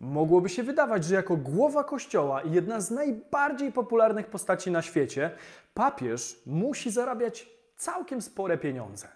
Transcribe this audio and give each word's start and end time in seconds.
Mogłoby 0.00 0.48
się 0.48 0.62
wydawać, 0.62 1.04
że 1.04 1.14
jako 1.14 1.36
głowa 1.36 1.84
kościoła 1.84 2.42
i 2.42 2.52
jedna 2.52 2.80
z 2.80 2.90
najbardziej 2.90 3.72
popularnych 3.72 4.26
postaci 4.26 4.70
na 4.70 4.82
świecie, 4.82 5.30
papież 5.74 6.42
musi 6.46 6.90
zarabiać 6.90 7.48
całkiem 7.76 8.22
spore 8.22 8.58
pieniądze. 8.58 9.08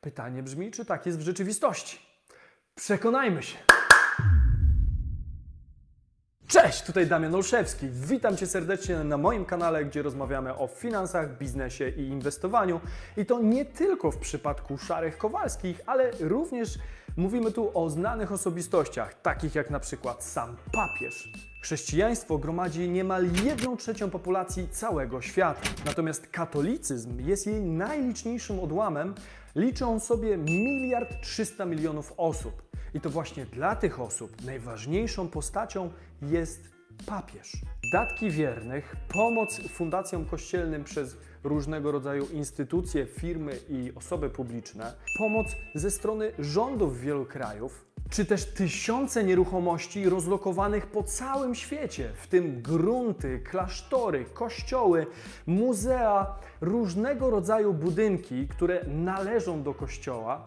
Pytanie 0.00 0.42
brzmi, 0.42 0.70
czy 0.70 0.84
tak 0.84 1.06
jest 1.06 1.18
w 1.18 1.22
rzeczywistości? 1.22 1.98
Przekonajmy 2.74 3.42
się. 3.42 3.58
Cześć, 6.46 6.82
tutaj 6.82 7.06
Damian 7.06 7.34
Olszewski. 7.34 7.88
Witam 7.90 8.36
Cię 8.36 8.46
serdecznie 8.46 8.98
na 8.98 9.18
moim 9.18 9.44
kanale, 9.44 9.84
gdzie 9.84 10.02
rozmawiamy 10.02 10.54
o 10.54 10.66
finansach, 10.66 11.38
biznesie 11.38 11.88
i 11.88 12.08
inwestowaniu. 12.08 12.80
I 13.16 13.26
to 13.26 13.40
nie 13.40 13.64
tylko 13.64 14.10
w 14.10 14.18
przypadku 14.18 14.78
szarych 14.78 15.18
Kowalskich, 15.18 15.80
ale 15.86 16.10
również 16.20 16.78
mówimy 17.16 17.52
tu 17.52 17.78
o 17.78 17.90
znanych 17.90 18.32
osobistościach, 18.32 19.22
takich 19.22 19.54
jak 19.54 19.70
na 19.70 19.80
przykład 19.80 20.24
sam 20.24 20.56
papież. 20.72 21.32
Chrześcijaństwo 21.62 22.38
gromadzi 22.38 22.88
niemal 22.88 23.26
1 23.44 23.76
trzecią 23.76 24.10
populacji 24.10 24.68
całego 24.68 25.22
świata. 25.22 25.60
Natomiast 25.84 26.26
katolicyzm 26.26 27.20
jest 27.20 27.46
jej 27.46 27.60
najliczniejszym 27.60 28.60
odłamem, 28.60 29.14
liczy 29.54 29.86
on 29.86 30.00
sobie 30.00 30.36
miliard 30.36 31.20
300 31.22 31.64
milionów 31.64 32.12
osób. 32.16 32.62
I 32.94 33.00
to 33.00 33.10
właśnie 33.10 33.46
dla 33.46 33.76
tych 33.76 34.00
osób 34.00 34.44
najważniejszą 34.44 35.28
postacią 35.28 35.90
jest 36.22 36.68
papież. 37.06 37.52
Datki 37.92 38.30
wiernych, 38.30 38.96
pomoc 39.08 39.60
fundacjom 39.68 40.24
kościelnym 40.24 40.84
przez 40.84 41.16
różnego 41.44 41.92
rodzaju 41.92 42.26
instytucje, 42.32 43.06
firmy 43.06 43.58
i 43.68 43.92
osoby 43.94 44.30
publiczne, 44.30 44.92
pomoc 45.18 45.46
ze 45.74 45.90
strony 45.90 46.32
rządów 46.38 47.00
wielu 47.00 47.26
krajów, 47.26 47.84
czy 48.10 48.24
też 48.24 48.44
tysiące 48.44 49.24
nieruchomości 49.24 50.08
rozlokowanych 50.08 50.86
po 50.86 51.02
całym 51.02 51.54
świecie, 51.54 52.12
w 52.22 52.26
tym 52.26 52.62
grunty, 52.62 53.40
klasztory, 53.40 54.24
kościoły, 54.24 55.06
muzea, 55.46 56.38
różnego 56.60 57.30
rodzaju 57.30 57.74
budynki, 57.74 58.48
które 58.48 58.84
należą 58.88 59.62
do 59.62 59.74
kościoła, 59.74 60.44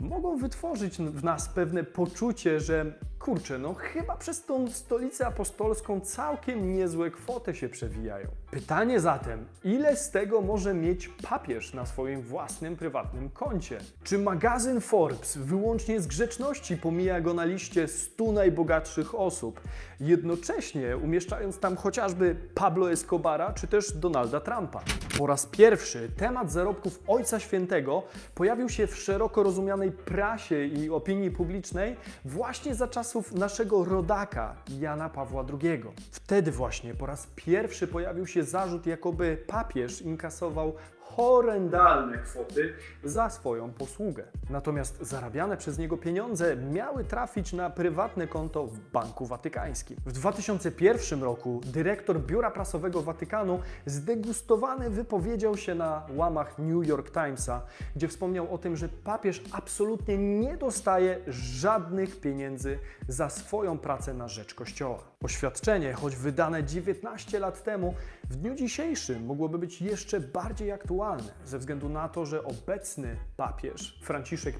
mogą 0.00 0.36
wytworzyć 0.36 0.98
w 0.98 1.24
nas 1.24 1.48
pewne 1.48 1.84
poczucie, 1.84 2.60
że 2.60 2.94
kurczę, 3.18 3.58
no 3.58 3.74
chyba 3.74 4.16
przez 4.16 4.44
tą 4.44 4.70
stolicę 4.70 5.26
apostolską 5.26 6.00
całkiem 6.00 6.74
niezłe 6.74 7.10
kwoty 7.10 7.54
się 7.54 7.68
przewijają. 7.68 8.28
Pytanie 8.50 9.00
zatem, 9.00 9.46
ile 9.64 9.96
z 9.96 10.10
tego 10.10 10.40
może 10.40 10.74
mieć 10.74 11.08
papież 11.08 11.74
na 11.74 11.86
swoim 11.86 12.22
własnym 12.22 12.76
prywatnym 12.76 13.30
koncie? 13.30 13.78
Czy 14.04 14.18
magazyn 14.18 14.80
Forbes 14.80 15.36
wyłącznie 15.36 16.00
z 16.00 16.06
grzeczności 16.06 16.76
pomija 16.76 17.20
go 17.20 17.34
na 17.34 17.44
liście 17.44 17.88
100 17.88 18.32
najbogatszych 18.32 19.14
osób, 19.14 19.60
jednocześnie 20.00 20.96
umieszczając 20.96 21.58
tam 21.58 21.76
chociażby 21.76 22.36
Pablo 22.54 22.92
Escobara 22.92 23.52
czy 23.52 23.66
też 23.66 23.92
Donalda 23.92 24.40
Trumpa? 24.40 24.82
Po 25.18 25.26
raz 25.26 25.46
pierwszy 25.46 26.08
temat 26.16 26.52
zarobków 26.52 27.00
Ojca 27.06 27.40
Świętego 27.40 28.02
pojawił 28.34 28.68
się 28.68 28.86
w 28.86 28.96
szeroko 28.96 29.42
rozumianej 29.42 29.91
prasie 29.92 30.66
i 30.66 30.90
opinii 30.90 31.30
publicznej 31.30 31.96
właśnie 32.24 32.74
za 32.74 32.88
czasów 32.88 33.32
naszego 33.32 33.84
rodaka 33.84 34.54
Jana 34.80 35.08
Pawła 35.08 35.44
II. 35.62 35.82
Wtedy 36.10 36.52
właśnie 36.52 36.94
po 36.94 37.06
raz 37.06 37.26
pierwszy 37.36 37.86
pojawił 37.86 38.26
się 38.26 38.44
zarzut, 38.44 38.86
jakoby 38.86 39.44
papież 39.46 40.02
inkasował 40.02 40.74
horrendalne 41.16 42.18
kwoty 42.18 42.72
za 43.04 43.30
swoją 43.30 43.72
posługę. 43.72 44.24
Natomiast 44.50 44.98
zarabiane 45.00 45.56
przez 45.56 45.78
niego 45.78 45.96
pieniądze 45.96 46.56
miały 46.56 47.04
trafić 47.04 47.52
na 47.52 47.70
prywatne 47.70 48.26
konto 48.26 48.66
w 48.66 48.78
Banku 48.78 49.26
Watykańskim. 49.26 49.96
W 50.06 50.12
2001 50.12 51.22
roku 51.22 51.60
dyrektor 51.64 52.20
Biura 52.20 52.50
Prasowego 52.50 53.02
Watykanu 53.02 53.60
zdegustowany 53.86 54.90
wypowiedział 54.90 55.56
się 55.56 55.74
na 55.74 56.06
łamach 56.16 56.58
New 56.58 56.86
York 56.86 57.10
Timesa, 57.10 57.62
gdzie 57.96 58.08
wspomniał 58.08 58.54
o 58.54 58.58
tym, 58.58 58.76
że 58.76 58.88
papież 58.88 59.42
absolutnie 59.52 60.18
nie 60.18 60.56
dostaje 60.56 61.18
żadnych 61.28 62.20
pieniędzy 62.20 62.78
za 63.08 63.30
swoją 63.30 63.78
pracę 63.78 64.14
na 64.14 64.28
rzecz 64.28 64.54
Kościoła. 64.54 65.11
Oświadczenie, 65.22 65.92
choć 65.92 66.16
wydane 66.16 66.64
19 66.64 67.38
lat 67.38 67.64
temu, 67.64 67.94
w 68.30 68.36
dniu 68.36 68.54
dzisiejszym 68.54 69.26
mogłoby 69.26 69.58
być 69.58 69.82
jeszcze 69.82 70.20
bardziej 70.20 70.72
aktualne, 70.72 71.32
ze 71.46 71.58
względu 71.58 71.88
na 71.88 72.08
to, 72.08 72.26
że 72.26 72.44
obecny 72.44 73.16
papież 73.36 73.98
Franciszek 74.02 74.56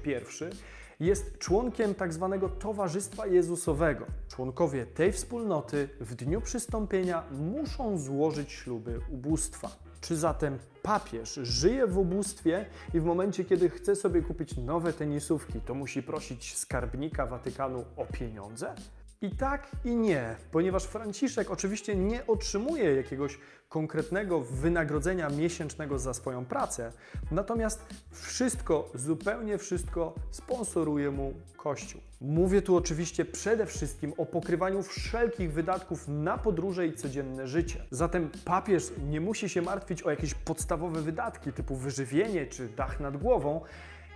I 0.99 1.05
jest 1.05 1.37
członkiem 1.37 1.95
tzw. 1.95 2.37
Tak 2.41 2.59
Towarzystwa 2.59 3.27
Jezusowego. 3.27 4.05
Członkowie 4.27 4.85
tej 4.85 5.11
wspólnoty 5.11 5.89
w 5.99 6.15
dniu 6.15 6.41
przystąpienia 6.41 7.23
muszą 7.31 7.97
złożyć 7.97 8.51
śluby 8.51 8.99
ubóstwa. 9.09 9.69
Czy 10.01 10.17
zatem 10.17 10.59
papież 10.81 11.39
żyje 11.43 11.87
w 11.87 11.97
ubóstwie 11.97 12.65
i 12.93 12.99
w 12.99 13.03
momencie, 13.03 13.45
kiedy 13.45 13.69
chce 13.69 13.95
sobie 13.95 14.21
kupić 14.21 14.57
nowe 14.57 14.93
tenisówki, 14.93 15.61
to 15.61 15.73
musi 15.73 16.03
prosić 16.03 16.57
skarbnika 16.57 17.25
Watykanu 17.25 17.85
o 17.97 18.05
pieniądze? 18.05 18.75
I 19.23 19.31
tak 19.31 19.71
i 19.85 19.95
nie, 19.95 20.35
ponieważ 20.51 20.83
Franciszek 20.83 21.51
oczywiście 21.51 21.95
nie 21.95 22.27
otrzymuje 22.27 22.95
jakiegoś 22.95 23.39
konkretnego 23.69 24.39
wynagrodzenia 24.39 25.29
miesięcznego 25.29 25.99
za 25.99 26.13
swoją 26.13 26.45
pracę, 26.45 26.91
natomiast 27.31 27.85
wszystko, 28.11 28.91
zupełnie 28.95 29.57
wszystko 29.57 30.15
sponsoruje 30.31 31.11
mu 31.11 31.33
Kościół. 31.57 32.01
Mówię 32.21 32.61
tu 32.61 32.75
oczywiście 32.75 33.25
przede 33.25 33.65
wszystkim 33.65 34.13
o 34.17 34.25
pokrywaniu 34.25 34.83
wszelkich 34.83 35.53
wydatków 35.53 36.07
na 36.07 36.37
podróże 36.37 36.87
i 36.87 36.93
codzienne 36.93 37.47
życie. 37.47 37.85
Zatem 37.91 38.29
papież 38.45 38.83
nie 39.09 39.21
musi 39.21 39.49
się 39.49 39.61
martwić 39.61 40.03
o 40.03 40.09
jakieś 40.09 40.33
podstawowe 40.33 41.01
wydatki 41.01 41.53
typu 41.53 41.75
wyżywienie 41.75 42.47
czy 42.47 42.69
dach 42.69 42.99
nad 42.99 43.17
głową, 43.17 43.61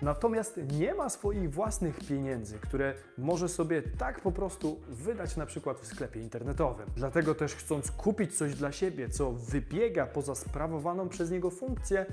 Natomiast 0.02 0.59
nie 0.80 0.94
ma 0.94 1.09
swoich 1.09 1.52
własnych 1.52 2.00
pieniędzy, 2.00 2.59
które 2.59 2.94
może 3.18 3.50
sobie 3.50 3.81
tak 3.81 4.22
po 4.22 4.31
prostu 4.31 4.80
wydać 4.88 5.38
na 5.38 5.46
przykład 5.46 5.80
w 5.80 5.85
sklepie 5.85 6.22
internetowym. 6.22 6.90
Dlatego 6.96 7.35
też 7.35 7.56
chcąc 7.56 7.91
kupić 7.91 8.38
coś 8.38 8.56
dla 8.56 8.72
siebie, 8.72 9.09
co 9.09 9.31
wybiega 9.31 10.06
poza 10.06 10.36
sprawowaną 10.36 11.09
przez 11.09 11.31
niego 11.31 11.50
funkcję, 11.50 12.06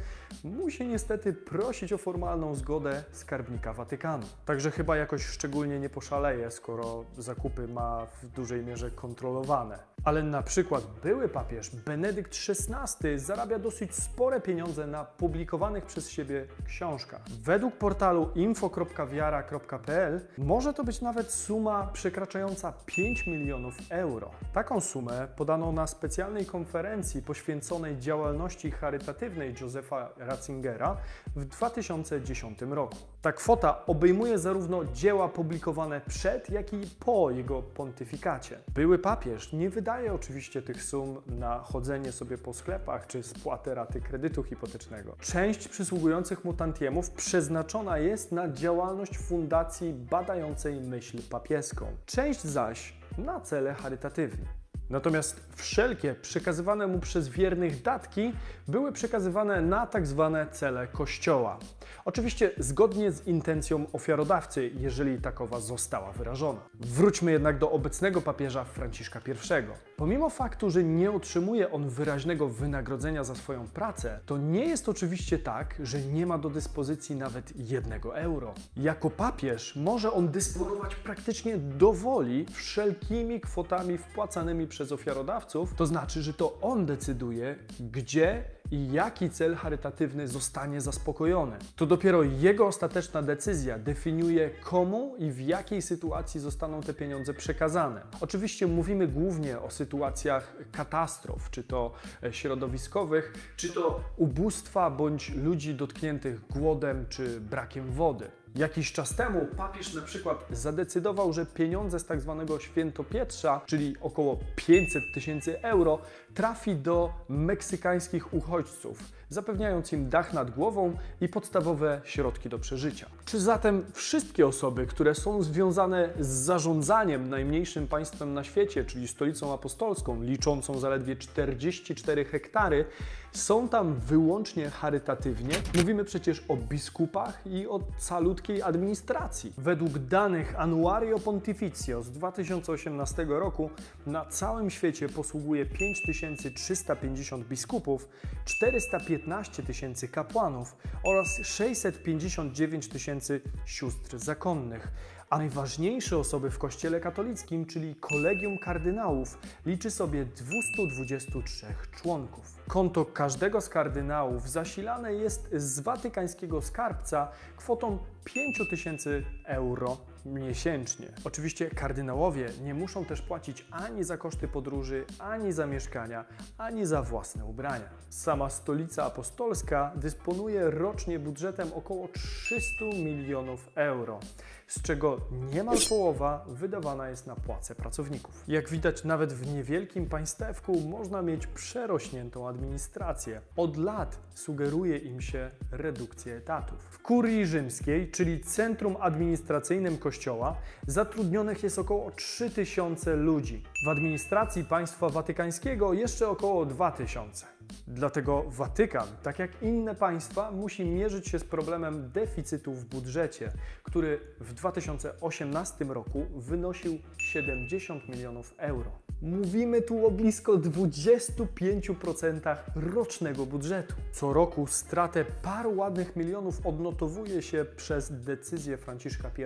musi 0.45 0.87
niestety 0.87 1.33
prosić 1.33 1.93
o 1.93 1.99
formalną 1.99 2.55
zgodę 2.55 3.05
skarbnika 3.13 3.73
Watykanu. 3.73 4.27
Także 4.45 4.71
chyba 4.71 4.97
jakoś 4.97 5.27
szczególnie 5.27 5.81
nie 5.81 5.89
poszaleje, 5.89 6.51
skoro 6.51 7.05
zakupy 7.19 7.69
ma 7.69 8.07
w 8.07 8.27
dużej 8.27 8.65
mierze 8.65 8.91
kontrolowane. 8.91 9.94
Ale 10.05 10.23
na 10.23 10.43
przykład 10.43 10.85
były 11.03 11.29
papież 11.29 11.71
Benedykt 11.71 12.37
XVI 12.49 13.19
zarabia 13.19 13.59
dosyć 13.59 13.95
spore 13.95 14.41
pieniądze 14.41 14.87
na 14.87 15.05
publikowanych 15.05 15.87
przez 15.87 16.11
siebie 16.11 16.47
książkach. 16.67 17.21
Według 17.29 17.77
portalu 17.77 18.31
info.wiara.pl 18.35 20.21
może 20.39 20.75
to 20.75 20.85
być 20.85 21.01
nawet 21.01 21.31
suma 21.33 21.87
przekraczająca 21.93 22.73
5 22.87 23.27
milionów 23.27 23.75
euro. 23.89 24.31
Taką 24.53 24.81
sumę 24.81 25.29
podano 25.37 25.73
na 25.73 25.87
specjalnej 25.87 26.47
konferencji 26.47 27.23
poświęconej 27.23 27.99
działalności 27.99 28.71
charytatywnej 28.71 29.55
Józefa 29.61 30.09
Ratzingera 30.17 30.97
w 31.37 31.45
2010 31.45 32.63
roku. 32.63 33.14
Ta 33.25 33.33
kwota 33.33 33.87
obejmuje 33.87 34.39
zarówno 34.39 34.85
dzieła 34.85 35.29
publikowane 35.29 36.01
przed, 36.01 36.51
jak 36.51 36.73
i 36.73 36.87
po 37.01 37.31
jego 37.31 37.63
pontyfikacie. 37.63 38.59
Były 38.75 38.99
papież 38.99 39.53
nie 39.53 39.71
wydaje 39.71 40.15
oczywiście 40.15 40.63
tych 40.63 40.83
sum 40.83 41.23
na 41.27 41.59
chodzenie 41.59 42.13
sobie 42.13 42.39
po 42.39 42.55
sklepach 42.55 43.07
czy 43.07 43.23
spłatę 43.23 43.75
raty 43.75 44.01
kredytu 44.01 44.43
hipotecznego. 44.43 45.17
Część 45.21 45.69
przysługujących 45.69 46.45
mu 46.45 46.55
tantiemów 46.55 47.11
przeznaczona 47.11 47.99
jest 47.99 48.33
na 48.33 48.49
działalność 48.49 49.19
fundacji 49.19 49.93
badającej 49.93 50.81
myśl 50.81 51.19
papieską. 51.31 51.87
Część 52.07 52.41
zaś 52.41 52.97
na 53.19 53.41
cele 53.41 53.75
charytatywne. 53.75 54.64
Natomiast 54.91 55.41
wszelkie 55.57 56.15
przekazywane 56.15 56.87
mu 56.87 56.99
przez 56.99 57.29
wiernych 57.29 57.83
datki 57.83 58.33
były 58.69 58.93
przekazywane 58.93 59.61
na 59.61 59.87
tak 59.87 60.07
zwane 60.07 60.47
cele 60.53 60.87
kościoła. 60.87 61.59
Oczywiście 62.05 62.51
zgodnie 62.59 63.13
z 63.13 63.27
intencją 63.27 63.87
ofiarodawcy, 63.93 64.71
jeżeli 64.79 65.21
takowa 65.21 65.61
została 65.61 66.13
wyrażona. 66.13 66.61
Wróćmy 66.81 67.33
jednak 67.33 67.59
do 67.59 67.71
obecnego 67.71 68.21
papieża 68.21 68.65
Franciszka 68.65 69.21
I. 69.27 69.94
Pomimo 69.97 70.31
faktu, 70.31 70.71
że 70.71 70.85
nie 70.85 71.11
otrzymuje 71.11 71.73
on 71.73 71.89
wyraźnego 71.89 72.49
wynagrodzenia 72.49 73.25
za 73.25 73.35
swoją 73.35 73.69
pracę, 73.69 74.21
to 74.27 74.39
nie 74.39 74.67
jest 74.67 74.89
oczywiście 74.89 75.39
tak, 75.39 75.75
że 75.83 76.01
nie 76.01 76.27
ma 76.27 76.39
do 76.39 76.51
dyspozycji 76.51 77.17
nawet 77.17 77.57
jednego 77.57 78.19
euro. 78.19 78.55
Jako 78.77 79.11
papież 79.11 79.77
może 79.77 80.13
on 80.13 80.29
dysponować 80.29 80.95
praktycznie 80.95 81.57
dowoli 81.59 82.47
wszelkimi 82.53 83.41
kwotami 83.41 83.99
wpłacanymi 83.99 84.67
przez 84.67 84.93
ofiarodawców, 84.93 85.75
to 85.75 85.87
znaczy, 85.87 86.23
że 86.23 86.35
to 86.35 86.59
on 86.61 86.87
decyduje, 86.87 87.57
gdzie 87.81 88.45
i 88.71 88.93
jaki 88.93 89.31
cel 89.31 89.57
charytatywny 89.57 90.29
zostanie 90.29 90.81
zaspokojony. 90.81 91.57
To 91.77 91.87
dopiero 91.87 92.23
jego 92.23 92.67
ostateczna 92.67 93.23
decyzja 93.23 93.79
definiuje, 93.79 94.51
komu 94.51 95.17
i 95.19 95.31
w 95.31 95.41
jakiej 95.41 95.83
sytuacji 95.83 96.41
zostaną 96.41 96.81
te 96.81 96.95
pieniądze 96.95 97.35
przekazane. 97.35 98.03
Oczywiście 98.21 98.67
mówimy 98.67 99.09
głównie 99.09 99.61
o 99.61 99.71
sytuacjach 99.71 100.55
katastrof, 100.73 101.51
czy 101.51 101.65
to 101.65 101.93
e, 102.23 102.33
środowiskowych, 102.33 103.55
czy 103.57 103.73
to 103.73 104.01
ubóstwa 104.17 104.91
bądź 104.91 105.35
ludzi 105.35 105.75
dotkniętych 105.75 106.47
głodem 106.47 107.07
czy 107.09 107.41
brakiem 107.41 107.93
wody. 107.93 108.31
Jakiś 108.55 108.93
czas 108.93 109.15
temu 109.17 109.47
papież 109.57 109.95
na 109.95 110.03
przykład 110.03 110.47
zadecydował, 110.51 111.33
że 111.33 111.47
pieniądze 111.47 112.01
z 112.01 112.05
tak 112.05 112.21
zwanego 112.21 112.61
świętopietrza, 112.61 113.61
czyli 113.67 113.97
około 114.01 114.39
500 114.57 115.05
tysięcy 115.15 115.63
euro, 115.63 115.99
trafi 116.35 116.77
do 116.77 117.13
meksykańskich 117.29 118.35
uchodźców, 118.35 118.99
zapewniając 119.35 119.93
im 119.93 120.09
dach 120.09 120.33
nad 120.33 120.51
głową 120.51 120.97
i 121.21 121.29
podstawowe 121.29 122.01
środki 122.05 122.49
do 122.49 122.59
przeżycia. 122.59 123.07
Czy 123.25 123.41
zatem 123.41 123.85
wszystkie 123.93 124.47
osoby, 124.47 124.87
które 124.87 125.15
są 125.15 125.43
związane 125.43 126.09
z 126.21 126.27
zarządzaniem 126.27 127.31
najmniejszym 127.31 127.89
państwem 127.89 128.35
na 128.35 128.45
świecie, 128.45 128.85
czyli 128.85 129.09
stolicą 129.09 129.55
apostolską, 129.55 130.23
liczącą 130.23 130.79
zaledwie 130.79 131.17
44 131.17 132.25
hektary, 132.25 132.85
są 133.33 133.69
tam 133.69 133.95
wyłącznie 133.95 134.71
charytatywnie? 134.71 135.55
Mówimy 135.77 136.05
przecież 136.05 136.45
o 136.49 136.57
biskupach 136.57 137.47
i 137.47 137.67
o 137.67 137.81
calutkiej 137.99 138.63
administracji. 138.63 139.53
Według 139.59 139.99
danych 139.99 140.61
Annuario 140.61 141.19
Pontificio 141.19 142.03
z 142.03 142.11
2018 142.11 143.27
roku 143.29 143.71
na 144.07 144.25
całym 144.25 144.71
świecie 144.71 145.09
posługuje 145.09 145.67
5350 145.67 147.49
biskupów, 147.49 148.09
415 148.45 149.19
tysięcy 149.67 150.09
kapłanów 150.09 150.77
oraz 151.05 151.41
659 151.43 152.89
tysięcy 152.89 153.41
sióstr 153.65 154.19
zakonnych. 154.19 154.89
A 155.31 155.39
najważniejsze 155.39 156.19
osoby 156.19 156.51
w 156.51 156.59
Kościele 156.59 157.01
katolickim, 157.01 157.67
czyli 157.67 157.97
Kolegium 157.97 158.59
Kardynałów, 158.59 159.39
liczy 159.67 159.91
sobie 159.91 160.25
223 160.25 161.67
członków. 162.03 162.45
Konto 162.69 163.05
każdego 163.05 163.61
z 163.61 163.69
kardynałów 163.69 164.51
zasilane 164.51 165.15
jest 165.15 165.49
z 165.53 165.81
watykańskiego 165.81 166.63
skarbca 166.63 167.29
kwotą 167.57 167.99
5000 168.25 169.23
euro 169.45 169.97
miesięcznie. 170.25 171.07
Oczywiście 171.25 171.71
kardynałowie 171.71 172.51
nie 172.63 172.75
muszą 172.75 173.05
też 173.05 173.23
płacić 173.23 173.67
ani 173.71 174.05
za 174.05 174.17
koszty 174.17 174.49
podróży, 174.49 175.05
ani 175.19 175.53
za 175.53 175.67
mieszkania, 175.67 176.25
ani 176.59 176.87
za 176.87 177.03
własne 177.03 177.45
ubrania. 177.45 177.89
Sama 178.09 178.51
stolica 178.51 179.05
apostolska 179.05 179.93
dysponuje 179.97 180.71
rocznie 180.71 181.19
budżetem 181.19 181.73
około 181.73 182.09
300 182.09 182.85
milionów 182.85 183.71
euro 183.75 184.21
z 184.67 184.83
czego 184.83 185.21
niemal 185.55 185.77
połowa 185.89 186.45
wydawana 186.49 187.09
jest 187.09 187.27
na 187.27 187.37
płace 187.37 187.75
pracowników. 187.75 188.45
Jak 188.49 188.69
widać, 188.69 189.05
nawet 189.05 189.33
w 189.33 189.55
niewielkim 189.55 190.07
państewku 190.07 190.81
można 190.81 191.23
mieć 191.23 191.47
przerośniętą 191.47 192.49
administrację. 192.49 193.41
Od 193.57 193.77
lat 193.77 194.19
sugeruje 194.35 194.99
im 194.99 195.21
się 195.21 195.51
redukcję 195.71 196.37
etatów. 196.37 196.79
W 196.91 197.03
kurii 197.03 197.47
rzymskiej, 197.47 198.11
czyli 198.15 198.41
centrum 198.41 198.97
administracyjnym 199.01 199.99
kościoła, 199.99 200.57
zatrudnionych 200.87 201.63
jest 201.63 201.79
około 201.79 202.11
3000 202.11 203.17
ludzi. 203.17 203.63
W 203.87 203.89
administracji 203.89 204.65
państwa 204.65 205.09
watykańskiego 205.09 205.93
jeszcze 205.93 206.29
około 206.29 206.67
2000. 206.67 207.54
Dlatego 207.87 208.45
Watykan, 208.49 209.07
tak 209.23 209.39
jak 209.39 209.63
inne 209.63 209.95
państwa, 209.95 210.51
musi 210.51 210.85
mierzyć 210.85 211.29
się 211.29 211.39
z 211.39 211.45
problemem 211.45 212.11
deficytu 212.11 212.73
w 212.73 212.85
budżecie, 212.85 213.53
który 213.83 214.21
w 214.41 214.55
2018 214.55 215.85
roku 215.85 216.27
wynosił 216.37 216.99
70 217.19 218.09
milionów 218.09 218.55
euro. 218.59 218.91
Mówimy 219.23 219.83
tu 219.83 220.07
o 220.07 220.11
blisko 220.11 220.59
25% 220.59 222.57
rocznego 222.77 223.47
budżetu. 223.47 223.95
Co 224.13 224.33
roku 224.33 224.67
stratę 224.67 225.25
paru 225.43 225.77
ładnych 225.77 226.17
milionów 226.17 226.67
odnotowuje 226.67 227.43
się 227.43 227.67
przez 227.77 228.25
decyzję 228.25 228.77
Franciszka 228.77 229.31
I 229.39 229.45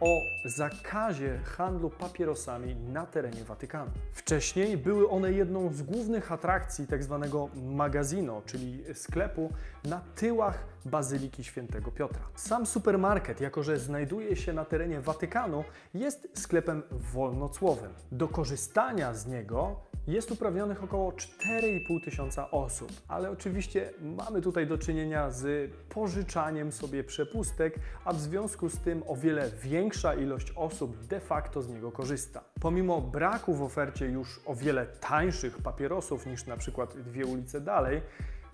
o 0.00 0.22
zakazie 0.44 1.38
handlu 1.38 1.90
papierosami 1.90 2.76
na 2.76 3.06
terenie 3.06 3.44
Watykanu. 3.44 3.90
Wcześniej 4.12 4.76
były 4.76 5.08
one 5.08 5.32
jedną 5.32 5.72
z 5.72 5.82
głównych 5.82 6.32
atrakcji 6.32 6.86
tzw. 6.86 7.18
Tak 7.22 7.62
magazino, 7.62 8.42
czyli 8.46 8.84
sklepu 8.94 9.52
na 9.84 10.00
tyłach 10.14 10.66
Bazyliki 10.84 11.44
Świętego 11.44 11.90
Piotra. 11.90 12.20
Sam 12.34 12.66
supermarket, 12.66 13.40
jako 13.40 13.62
że 13.62 13.78
znajduje 13.78 14.36
się 14.36 14.52
na 14.52 14.64
terenie 14.64 15.00
Watykanu, 15.00 15.64
jest 15.94 16.28
sklepem 16.34 16.82
wolnocłowym. 16.90 17.92
Do 18.12 18.28
korzystania 18.28 19.14
z 19.14 19.26
niego 19.26 19.87
jest 20.08 20.30
uprawnionych 20.30 20.84
około 20.84 21.12
4,5 21.12 22.04
tysiąca 22.04 22.50
osób, 22.50 22.92
ale 23.08 23.30
oczywiście 23.30 23.90
mamy 24.00 24.42
tutaj 24.42 24.66
do 24.66 24.78
czynienia 24.78 25.30
z 25.30 25.70
pożyczaniem 25.88 26.72
sobie 26.72 27.04
przepustek, 27.04 27.74
a 28.04 28.12
w 28.12 28.20
związku 28.20 28.68
z 28.68 28.78
tym 28.78 29.02
o 29.06 29.16
wiele 29.16 29.50
większa 29.62 30.14
ilość 30.14 30.52
osób 30.56 31.06
de 31.06 31.20
facto 31.20 31.62
z 31.62 31.68
niego 31.68 31.92
korzysta. 31.92 32.44
Pomimo 32.60 33.00
braku 33.00 33.54
w 33.54 33.62
ofercie 33.62 34.06
już 34.06 34.40
o 34.46 34.54
wiele 34.54 34.86
tańszych 34.86 35.58
papierosów 35.58 36.26
niż 36.26 36.46
na 36.46 36.56
przykład 36.56 36.98
dwie 36.98 37.26
ulice 37.26 37.60
dalej, 37.60 38.00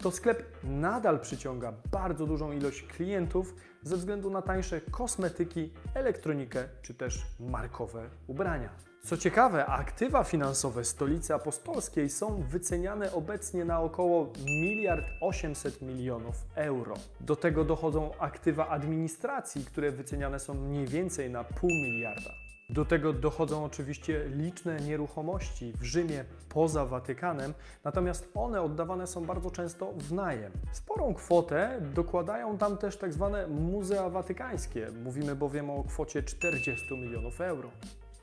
to 0.04 0.10
sklep 0.10 0.42
nadal 0.64 1.20
przyciąga 1.20 1.72
bardzo 1.90 2.26
dużą 2.26 2.52
ilość 2.52 2.82
klientów 2.82 3.54
ze 3.82 3.96
względu 3.96 4.30
na 4.30 4.42
tańsze 4.42 4.80
kosmetyki, 4.80 5.72
elektronikę 5.94 6.64
czy 6.82 6.94
też 6.94 7.22
markowe 7.40 8.10
ubrania. 8.26 8.68
Co 9.04 9.16
ciekawe, 9.16 9.66
aktywa 9.66 10.24
finansowe 10.24 10.84
stolicy 10.84 11.34
apostolskiej 11.34 12.10
są 12.10 12.42
wyceniane 12.42 13.12
obecnie 13.12 13.64
na 13.64 13.80
około 13.80 14.32
1 14.46 15.04
800 15.20 15.82
milionów 15.82 16.36
euro. 16.54 16.94
Do 17.20 17.36
tego 17.36 17.64
dochodzą 17.64 18.10
aktywa 18.18 18.68
administracji, 18.68 19.64
które 19.64 19.90
wyceniane 19.90 20.40
są 20.40 20.54
mniej 20.54 20.86
więcej 20.86 21.30
na 21.30 21.44
pół 21.44 21.70
miliarda. 21.70 22.30
Do 22.70 22.84
tego 22.84 23.12
dochodzą 23.12 23.64
oczywiście 23.64 24.24
liczne 24.36 24.80
nieruchomości 24.80 25.72
w 25.72 25.82
Rzymie 25.82 26.24
poza 26.48 26.86
Watykanem, 26.86 27.54
natomiast 27.84 28.30
one 28.34 28.62
oddawane 28.62 29.06
są 29.06 29.24
bardzo 29.24 29.50
często 29.50 29.92
w 29.92 30.12
najem. 30.12 30.52
Sporą 30.72 31.14
kwotę 31.14 31.80
dokładają 31.94 32.58
tam 32.58 32.78
też 32.78 32.96
tak 32.96 33.12
zwane 33.12 33.46
muzea 33.46 34.10
watykańskie. 34.10 34.88
Mówimy 35.04 35.36
bowiem 35.36 35.70
o 35.70 35.84
kwocie 35.84 36.22
40 36.22 36.94
milionów 36.94 37.40
euro. 37.40 37.70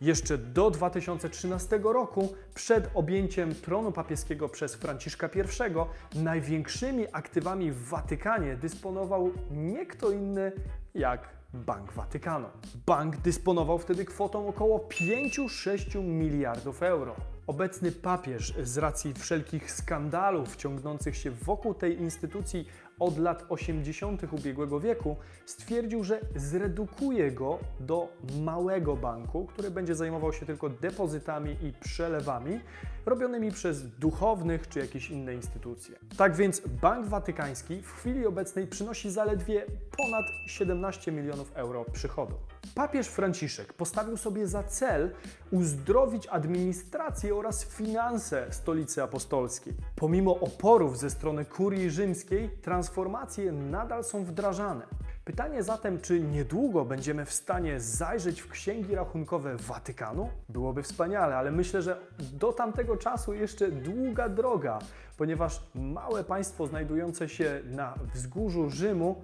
Jeszcze 0.01 0.37
do 0.37 0.71
2013 0.71 1.79
roku, 1.83 2.33
przed 2.53 2.89
objęciem 2.93 3.55
tronu 3.55 3.91
papieskiego 3.91 4.49
przez 4.49 4.75
Franciszka 4.75 5.29
I, 5.35 6.19
największymi 6.19 7.05
aktywami 7.11 7.71
w 7.71 7.89
Watykanie 7.89 8.55
dysponował 8.55 9.31
nie 9.51 9.85
kto 9.85 10.11
inny 10.11 10.51
jak 10.95 11.40
Bank 11.53 11.95
Watykanu. 11.95 12.47
Bank 12.85 13.17
dysponował 13.17 13.77
wtedy 13.77 14.05
kwotą 14.05 14.47
około 14.47 14.79
5-6 14.79 16.03
miliardów 16.03 16.83
euro. 16.83 17.15
Obecny 17.47 17.91
papież 17.91 18.53
z 18.63 18.77
racji 18.77 19.13
wszelkich 19.13 19.71
skandalów 19.71 20.55
ciągnących 20.55 21.17
się 21.17 21.31
wokół 21.31 21.73
tej 21.73 22.01
instytucji 22.01 22.67
od 22.99 23.17
lat 23.17 23.45
80. 23.49 24.33
ubiegłego 24.33 24.79
wieku 24.79 25.17
stwierdził, 25.45 26.03
że 26.03 26.21
zredukuje 26.35 27.31
go 27.31 27.59
do 27.79 28.07
małego 28.41 28.95
banku, 28.95 29.45
który 29.45 29.71
będzie 29.71 29.95
zajmował 29.95 30.33
się 30.33 30.45
tylko 30.45 30.69
depozytami 30.69 31.51
i 31.61 31.73
przelewami 31.73 32.59
robionymi 33.05 33.51
przez 33.51 33.89
duchownych 33.89 34.69
czy 34.69 34.79
jakieś 34.79 35.09
inne 35.09 35.33
instytucje. 35.35 35.95
Tak 36.17 36.35
więc 36.35 36.61
Bank 36.81 37.05
Watykański 37.05 37.81
w 37.81 37.93
chwili 37.93 38.25
obecnej 38.25 38.67
przynosi 38.67 39.11
zaledwie 39.11 39.65
ponad 39.97 40.25
17 40.47 41.11
milionów 41.11 41.51
euro 41.55 41.85
przychodu. 41.85 42.35
Papież 42.75 43.07
Franciszek 43.07 43.73
postawił 43.73 44.17
sobie 44.17 44.47
za 44.47 44.63
cel 44.63 45.11
uzdrowić 45.51 46.27
administrację 46.27 47.35
oraz 47.35 47.65
finanse 47.65 48.47
stolicy 48.49 49.03
apostolskiej. 49.03 49.73
Pomimo 49.95 50.39
oporów 50.39 50.99
ze 50.99 51.09
strony 51.09 51.45
kurii 51.45 51.89
rzymskiej, 51.89 52.49
transformacje 52.49 53.51
nadal 53.51 54.03
są 54.03 54.25
wdrażane. 54.25 54.85
Pytanie 55.25 55.63
zatem, 55.63 56.01
czy 56.01 56.19
niedługo 56.19 56.85
będziemy 56.85 57.25
w 57.25 57.33
stanie 57.33 57.79
zajrzeć 57.79 58.41
w 58.41 58.49
księgi 58.49 58.95
rachunkowe 58.95 59.57
Watykanu? 59.57 60.29
Byłoby 60.49 60.83
wspaniale, 60.83 61.35
ale 61.35 61.51
myślę, 61.51 61.81
że 61.81 61.97
do 62.19 62.53
tamtego 62.53 62.97
czasu 62.97 63.33
jeszcze 63.33 63.71
długa 63.71 64.29
droga, 64.29 64.79
ponieważ 65.17 65.63
małe 65.75 66.23
państwo 66.23 66.67
znajdujące 66.67 67.29
się 67.29 67.61
na 67.65 67.95
wzgórzu 68.13 68.69
Rzymu 68.69 69.23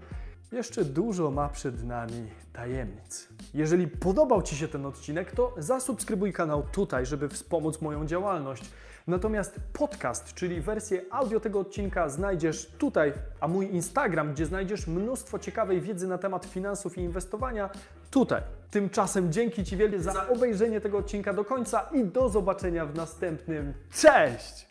Jeszcze 0.51 0.86
dużo 0.86 1.32
ma 1.32 1.50
przed 1.50 1.84
nami 1.84 2.27
tajemnic. 2.54 3.27
Jeżeli 3.54 3.88
podobał 3.88 4.42
Ci 4.42 4.56
się 4.56 4.68
ten 4.68 4.86
odcinek, 4.86 5.32
to 5.32 5.56
zasubskrybuj 5.58 6.34
kanał 6.34 6.63
tutaj, 6.72 7.06
żeby 7.06 7.30
wspomóc 7.30 7.82
moją 7.82 8.06
działalność. 8.06 8.63
Natomiast 9.08 9.60
podcast, 9.74 10.34
czyli 10.34 10.62
wersję 10.62 11.01
audio 11.12 11.39
tego 11.39 11.60
odcinka, 11.60 12.10
znajdziesz 12.10 12.66
tutaj, 12.77 13.13
a 13.39 13.48
mój 13.48 13.75
Instagram, 13.75 14.34
gdzie 14.34 14.46
znajdziesz 14.46 14.88
mnóstwo 14.88 15.39
ciekawej 15.39 15.82
wiedzy 15.82 16.08
na 16.08 16.18
temat 16.18 16.46
finansów 16.46 16.98
i 16.98 17.01
inwestowania, 17.01 17.70
tutaj. 18.12 18.42
Tymczasem 18.72 19.32
dzięki 19.32 19.63
Ci 19.63 19.77
wielkie 19.77 20.00
za 20.00 20.27
obejrzenie 20.27 20.82
tego 20.82 20.98
odcinka 20.98 21.34
do 21.34 21.46
końca 21.46 21.89
i 21.94 22.04
do 22.04 22.30
zobaczenia 22.30 22.86
w 22.86 22.96
następnym. 22.96 23.74
Cześć! 23.92 24.66